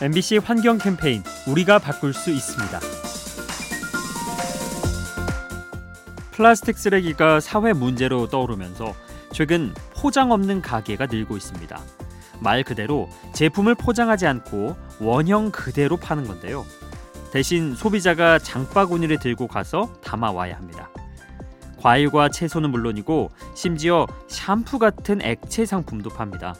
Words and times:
MBC 0.00 0.36
환경 0.38 0.78
캠페인 0.78 1.24
우리가 1.48 1.80
바꿀 1.80 2.14
수 2.14 2.30
있습니다. 2.30 2.78
플라스틱 6.30 6.78
쓰레기가 6.78 7.40
사회 7.40 7.72
문제로 7.72 8.28
떠오르면서 8.28 8.94
최근 9.32 9.74
포장 9.96 10.30
없는 10.30 10.62
가게가 10.62 11.06
늘고 11.06 11.36
있습니다. 11.36 11.80
말 12.38 12.62
그대로 12.62 13.08
제품을 13.32 13.74
포장하지 13.74 14.28
않고 14.28 14.76
원형 15.00 15.50
그대로 15.50 15.96
파는 15.96 16.28
건데요. 16.28 16.64
대신 17.32 17.74
소비자가 17.74 18.38
장바구니를 18.38 19.18
들고 19.18 19.48
가서 19.48 19.92
담아와야 20.04 20.54
합니다. 20.54 20.90
과일과 21.78 22.28
채소는 22.28 22.70
물론이고 22.70 23.32
심지어 23.56 24.06
샴푸 24.28 24.78
같은 24.78 25.20
액체 25.22 25.66
상품도 25.66 26.10
팝니다. 26.10 26.54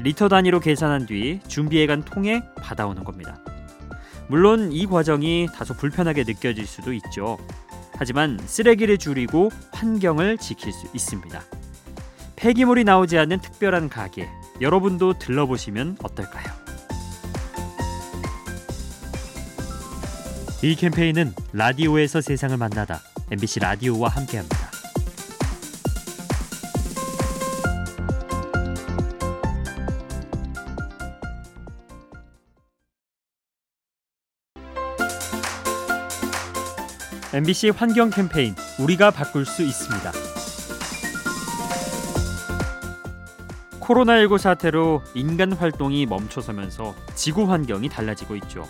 리터 0.00 0.28
단위로 0.28 0.60
계산한 0.60 1.06
뒤 1.06 1.40
준비해간 1.48 2.04
통에 2.04 2.42
받아오는 2.56 3.04
겁니다. 3.04 3.38
물론 4.28 4.72
이 4.72 4.86
과정이 4.86 5.48
다소 5.54 5.74
불편하게 5.74 6.24
느껴질 6.24 6.66
수도 6.66 6.92
있죠. 6.92 7.38
하지만 7.96 8.38
쓰레기를 8.44 8.98
줄이고 8.98 9.50
환경을 9.72 10.38
지킬 10.38 10.72
수 10.72 10.88
있습니다. 10.92 11.42
폐기물이 12.36 12.84
나오지 12.84 13.16
않는 13.18 13.40
특별한 13.40 13.88
가게, 13.88 14.28
여러분도 14.60 15.18
들러보시면 15.18 15.98
어떨까요? 16.02 16.44
이 20.62 20.74
캠페인은 20.74 21.34
라디오에서 21.52 22.20
세상을 22.20 22.56
만나다 22.56 23.00
MBC 23.30 23.60
라디오와 23.60 24.08
함께합니다. 24.08 24.73
MBC 37.34 37.70
환경 37.70 38.10
캠페인 38.10 38.54
우리가 38.78 39.10
바꿀 39.10 39.44
수 39.44 39.64
있습니다. 39.64 40.12
코로나19 43.80 44.38
사태로 44.38 45.02
인간 45.14 45.52
활동이 45.52 46.06
멈춰서면서 46.06 46.94
지구 47.16 47.50
환경이 47.50 47.88
달라지고 47.88 48.36
있죠. 48.36 48.68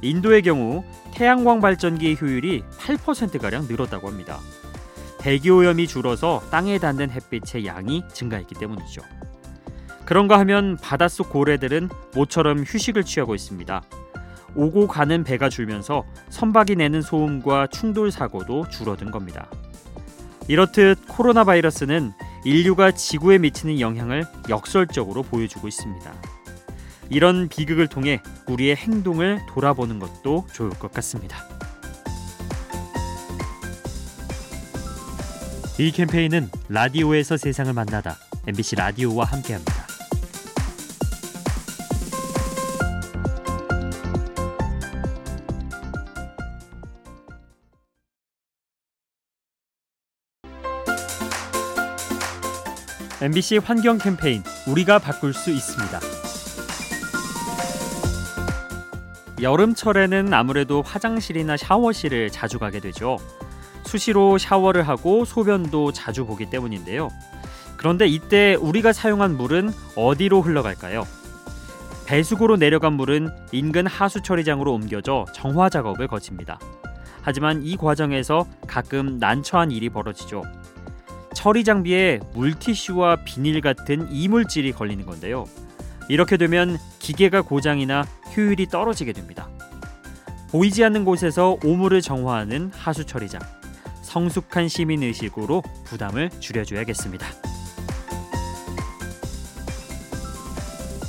인도의 0.00 0.40
경우 0.40 0.82
태양광 1.12 1.60
발전기의 1.60 2.16
효율이 2.18 2.62
8%가량 2.78 3.66
늘었다고 3.68 4.08
합니다. 4.08 4.38
대기오염이 5.18 5.86
줄어서 5.86 6.42
땅에 6.50 6.78
닿는 6.78 7.10
햇빛의 7.10 7.66
양이 7.66 8.02
증가했기 8.14 8.54
때문이죠. 8.54 9.02
그런가 10.06 10.38
하면 10.38 10.78
바닷속 10.78 11.28
고래들은 11.28 11.90
모처럼 12.14 12.64
휴식을 12.66 13.04
취하고 13.04 13.34
있습니다. 13.34 13.82
오고 14.56 14.86
가는 14.86 15.24
배가 15.24 15.48
줄면서 15.48 16.04
선박이 16.30 16.76
내는 16.76 17.02
소음과 17.02 17.68
충돌 17.68 18.10
사고도 18.10 18.68
줄어든 18.68 19.10
겁니다. 19.10 19.48
이렇듯 20.48 21.06
코로나 21.08 21.44
바이러스는 21.44 22.12
인류가 22.44 22.92
지구에 22.92 23.38
미치는 23.38 23.80
영향을 23.80 24.24
역설적으로 24.48 25.22
보여주고 25.22 25.66
있습니다. 25.66 26.12
이런 27.10 27.48
비극을 27.48 27.88
통해 27.88 28.20
우리의 28.46 28.76
행동을 28.76 29.40
돌아보는 29.48 29.98
것도 29.98 30.46
좋을 30.52 30.70
것 30.70 30.92
같습니다. 30.92 31.38
이 35.78 35.90
캠페인은 35.90 36.50
라디오에서 36.68 37.36
세상을 37.36 37.72
만나다 37.72 38.16
MBC 38.46 38.76
라디오와 38.76 39.24
함께합니다. 39.24 39.83
MBC 53.22 53.58
환경 53.58 53.96
캠페인 53.98 54.42
우리가 54.66 54.98
바꿀 54.98 55.32
수 55.32 55.52
있습니다. 55.52 56.00
여름철에는 59.40 60.34
아무래도 60.34 60.82
화장실이나 60.82 61.56
샤워실을 61.56 62.30
자주 62.30 62.58
가게 62.58 62.80
되죠. 62.80 63.18
수시로 63.84 64.36
샤워를 64.36 64.88
하고 64.88 65.24
소변도 65.24 65.92
자주 65.92 66.26
보기 66.26 66.50
때문인데요. 66.50 67.08
그런데 67.76 68.08
이때 68.08 68.56
우리가 68.56 68.92
사용한 68.92 69.36
물은 69.36 69.70
어디로 69.94 70.42
흘러갈까요? 70.42 71.06
배수구로 72.06 72.56
내려간 72.56 72.94
물은 72.94 73.30
인근 73.52 73.86
하수 73.86 74.22
처리장으로 74.22 74.72
옮겨져 74.72 75.24
정화 75.32 75.68
작업을 75.68 76.08
거칩니다. 76.08 76.58
하지만 77.22 77.62
이 77.62 77.76
과정에서 77.76 78.46
가끔 78.66 79.18
난처한 79.18 79.70
일이 79.70 79.88
벌어지죠. 79.88 80.42
처리 81.44 81.62
장비에 81.62 82.20
물티슈와 82.32 83.24
비닐 83.24 83.60
같은 83.60 84.10
이물질이 84.10 84.72
걸리는 84.72 85.04
건데요. 85.04 85.44
이렇게 86.08 86.38
되면 86.38 86.78
기계가 87.00 87.42
고장이나 87.42 88.06
효율이 88.34 88.68
떨어지게 88.68 89.12
됩니다. 89.12 89.50
보이지 90.48 90.82
않는 90.84 91.04
곳에서 91.04 91.58
오물을 91.62 92.00
정화하는 92.00 92.70
하수 92.72 93.04
처리장. 93.04 93.42
성숙한 94.00 94.68
시민 94.68 95.02
의식으로 95.02 95.62
부담을 95.84 96.30
줄여줘야겠습니다. 96.40 97.26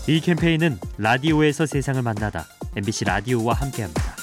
이 0.10 0.20
캠페인은 0.20 0.80
라디오에서 0.98 1.66
세상을 1.66 2.02
만나다 2.02 2.46
MBC 2.76 3.06
라디오와 3.06 3.54
함께합니다. 3.54 4.15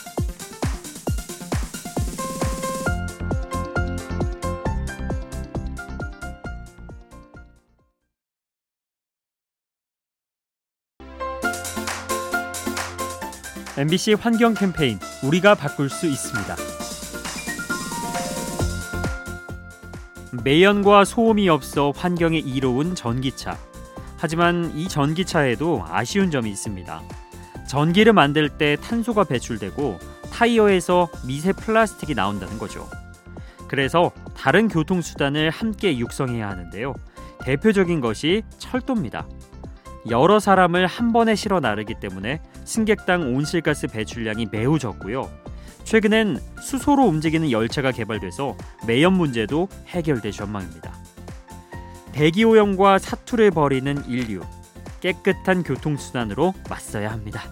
MBC 13.83 14.13
환경 14.13 14.55
캠페인 14.55 15.01
우리가 15.25 15.57
바꿀 15.57 15.91
수 15.91 16.07
있습니다. 16.07 16.55
매연과 20.45 21.05
소음이 21.05 21.49
없어 21.49 21.93
환경에 21.97 22.39
이로운 22.39 22.95
전기차. 22.95 23.59
하지만 24.19 24.71
이 24.77 24.89
전기차에도 24.89 25.85
아쉬운 25.89 26.31
점이 26.31 26.49
있습니다. 26.49 27.03
전기를 27.67 28.13
만들 28.13 28.49
때 28.49 28.77
탄소가 28.77 29.25
배출되고 29.25 29.99
타이어에서 30.31 31.09
미세 31.27 31.53
플라스틱이 31.53 32.15
나온다는 32.15 32.59
거죠. 32.59 32.89
그래서 33.67 34.13
다른 34.37 34.69
교통수단을 34.69 35.51
함께 35.51 35.99
육성해야 35.99 36.49
하는데요. 36.49 36.95
대표적인 37.45 38.01
것이 38.01 38.45
철도입니다. 38.59 39.27
여러 40.11 40.41
사람을 40.41 40.87
한 40.87 41.13
번에 41.13 41.35
실어 41.35 41.61
나르기 41.61 41.95
때문에 42.01 42.41
승객당 42.65 43.35
온실가스 43.35 43.87
배출량이 43.87 44.49
매우 44.51 44.79
적고요. 44.79 45.31
최근엔 45.85 46.39
수소로 46.61 47.05
움직이는 47.05 47.51
열차가 47.51 47.93
개발돼서 47.93 48.57
매연 48.87 49.13
문제도 49.13 49.69
해결될 49.89 50.33
전망입니다. 50.33 50.93
대기 52.13 52.45
오염과 52.45 52.99
사투를 52.99 53.51
벌이는 53.51 54.05
인류, 54.07 54.43
깨끗한 55.01 55.63
교통 55.63 55.97
수단으로 55.97 56.55
맞서야 56.69 57.11
합니다. 57.11 57.43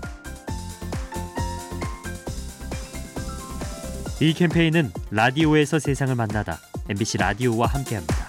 이 4.20 4.34
캠페인은 4.34 4.92
라디오에서 5.10 5.78
세상을 5.78 6.14
만나다 6.14 6.58
MBC 6.90 7.18
라디오와 7.18 7.68
함께합니다. 7.68 8.19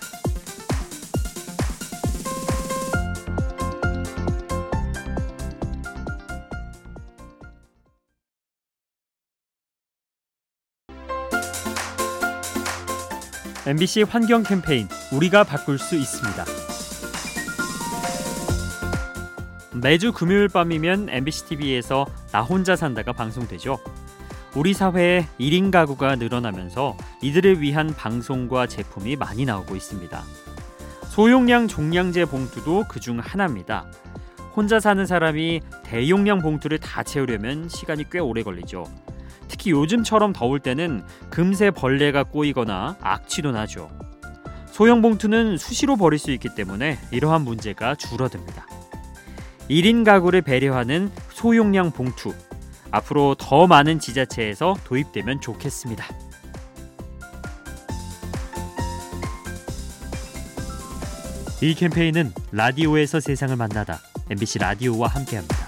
MBC 13.67 14.03
환경 14.03 14.43
캠페인 14.43 14.87
우리가 15.13 15.43
바꿀 15.43 15.77
수 15.77 15.95
있습니다. 15.95 16.45
매주 19.73 20.11
금요일 20.11 20.47
밤이면 20.47 21.09
MBC 21.09 21.45
TV에서 21.45 22.05
나 22.31 22.41
혼자 22.41 22.75
산다가 22.75 23.13
방송되죠. 23.13 23.79
우리 24.55 24.73
사회에 24.73 25.27
1인 25.39 25.71
가구가 25.71 26.15
늘어나면서 26.17 26.97
이들을 27.21 27.61
위한 27.61 27.93
방송과 27.95 28.67
제품이 28.67 29.15
많이 29.15 29.45
나오고 29.45 29.75
있습니다. 29.75 30.21
소용량 31.05 31.67
종량제 31.67 32.25
봉투도 32.25 32.85
그 32.89 32.99
중 32.99 33.19
하나입니다. 33.19 33.85
혼자 34.55 34.79
사는 34.79 35.05
사람이 35.05 35.61
대용량 35.83 36.39
봉투를 36.41 36.79
다 36.79 37.03
채우려면 37.03 37.69
시간이 37.69 38.09
꽤 38.11 38.19
오래 38.19 38.43
걸리죠. 38.43 38.83
특히 39.51 39.71
요즘처럼 39.71 40.31
더울 40.31 40.61
때는 40.61 41.03
금세 41.29 41.71
벌레가 41.71 42.23
꼬이거나 42.23 42.95
악취도 43.01 43.51
나죠. 43.51 43.91
소형 44.71 45.01
봉투는 45.01 45.57
수시로 45.57 45.97
버릴 45.97 46.19
수 46.19 46.31
있기 46.31 46.55
때문에 46.55 46.97
이러한 47.11 47.41
문제가 47.41 47.95
줄어듭니다. 47.95 48.65
1인 49.69 50.05
가구를 50.05 50.41
배려하는 50.41 51.11
소용량 51.31 51.91
봉투 51.91 52.33
앞으로 52.91 53.35
더 53.35 53.67
많은 53.67 53.99
지자체에서 53.99 54.77
도입되면 54.85 55.41
좋겠습니다. 55.41 56.05
이 61.61 61.75
캠페인은 61.75 62.33
라디오에서 62.53 63.19
세상을 63.19 63.53
만나다 63.57 63.99
MBC 64.29 64.59
라디오와 64.59 65.09
함께합니다. 65.09 65.60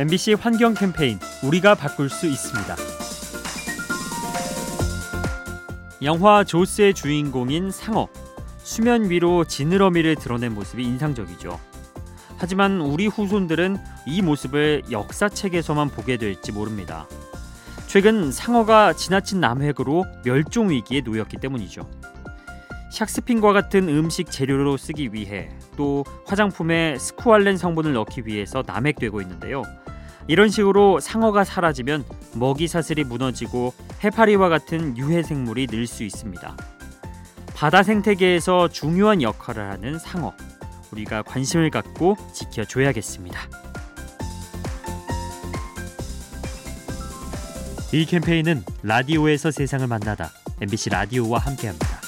MBC 0.00 0.32
환경 0.32 0.72
캠페인 0.72 1.18
우리가 1.42 1.74
바꿀 1.74 2.08
수 2.08 2.26
있습니다. 2.26 2.74
영화 6.02 6.42
조스의 6.42 6.94
주인공인 6.94 7.70
상어 7.70 8.08
수면 8.62 9.10
위로 9.10 9.44
지느러미를 9.44 10.16
드러낸 10.16 10.54
모습이 10.54 10.82
인상적이죠. 10.82 11.60
하지만 12.38 12.80
우리 12.80 13.08
후손들은 13.08 13.76
이 14.06 14.22
모습을 14.22 14.84
역사책에서만 14.90 15.90
보게 15.90 16.16
될지 16.16 16.50
모릅니다. 16.50 17.06
최근 17.86 18.32
상어가 18.32 18.94
지나친 18.94 19.38
남획으로 19.38 20.06
멸종 20.24 20.70
위기에 20.70 21.02
놓였기 21.02 21.36
때문이죠. 21.36 21.86
샥스핀과 22.90 23.52
같은 23.52 23.86
음식 23.90 24.30
재료로 24.30 24.78
쓰기 24.78 25.12
위해 25.12 25.50
또 25.76 26.06
화장품에 26.24 26.96
스쿠알렌 26.98 27.58
성분을 27.58 27.92
넣기 27.92 28.22
위해서 28.24 28.64
남획되고 28.66 29.20
있는데요. 29.20 29.62
이런 30.28 30.48
식으로 30.50 31.00
상어가 31.00 31.44
사라지면 31.44 32.04
먹이 32.34 32.68
사슬이 32.68 33.04
무너지고 33.04 33.72
해파리와 34.04 34.48
같은 34.48 34.96
유해 34.96 35.22
생물이 35.22 35.66
늘 35.66 35.86
수 35.86 36.04
있습니다. 36.04 36.56
바다 37.54 37.82
생태계에서 37.82 38.68
중요한 38.68 39.22
역할을 39.22 39.70
하는 39.70 39.98
상어. 39.98 40.32
우리가 40.92 41.22
관심을 41.22 41.70
갖고 41.70 42.16
지켜줘야겠습니다. 42.32 43.38
이 47.92 48.04
캠페인은 48.06 48.64
라디오에서 48.82 49.50
세상을 49.50 49.86
만나다 49.86 50.30
MBC 50.60 50.90
라디오와 50.90 51.40
함께합니다. 51.40 51.99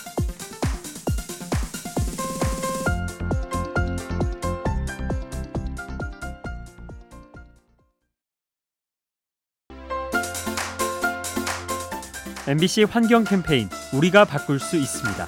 MBC 12.48 12.84
환경 12.90 13.22
캠페인 13.22 13.68
우리가 13.94 14.24
바꿀 14.24 14.58
수 14.58 14.76
있습니다. 14.76 15.26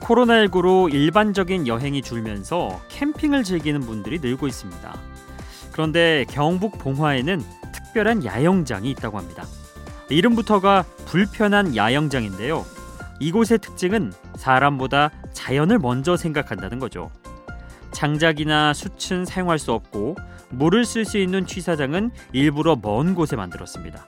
코로나19로 0.00 0.92
일반적인 0.92 1.66
여행이 1.66 2.02
줄면서 2.02 2.78
캠핑을 2.90 3.42
즐기는 3.42 3.80
분들이 3.80 4.18
늘고 4.18 4.48
있습니다. 4.48 4.98
그런데 5.72 6.26
경북 6.28 6.76
봉화에는 6.78 7.42
특별한 7.72 8.26
야영장이 8.26 8.90
있다고 8.90 9.16
합니다. 9.16 9.46
이름부터가 10.10 10.84
불편한 11.06 11.74
야영장인데요. 11.74 12.66
이곳의 13.18 13.60
특징은 13.60 14.12
사람보다 14.36 15.10
자연을 15.32 15.78
먼저 15.78 16.18
생각한다는 16.18 16.80
거죠. 16.80 17.10
장작이나 17.92 18.72
숯은 18.74 19.24
사용할 19.24 19.58
수 19.58 19.72
없고 19.72 20.16
물을 20.50 20.84
쓸 20.84 21.04
수 21.04 21.18
있는 21.18 21.46
취사장은 21.46 22.10
일부러 22.32 22.76
먼 22.80 23.14
곳에 23.14 23.36
만들었습니다. 23.36 24.06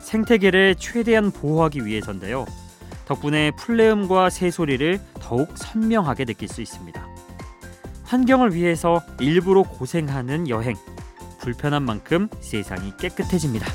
생태계를 0.00 0.76
최대한 0.76 1.30
보호하기 1.30 1.86
위해서인데요. 1.86 2.46
덕분에 3.06 3.52
풀네음과 3.58 4.30
새소리를 4.30 5.00
더욱 5.20 5.56
선명하게 5.56 6.24
느낄 6.26 6.48
수 6.48 6.62
있습니다. 6.62 7.06
환경을 8.04 8.54
위해서 8.54 9.02
일부러 9.20 9.62
고생하는 9.62 10.48
여행. 10.48 10.76
불편한 11.40 11.82
만큼 11.82 12.28
세상이 12.40 12.92
깨끗해집니다. 12.98 13.66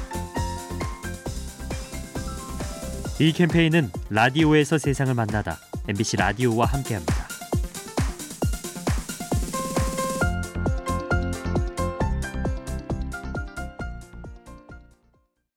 이 3.19 3.33
캠페인은 3.33 3.91
라디오에서 4.09 4.77
세상을 4.77 5.13
만나다 5.13 5.57
MBC 5.87 6.17
라디오와 6.17 6.65
함께합니다. 6.67 7.28